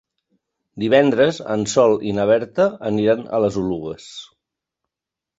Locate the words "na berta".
2.19-2.65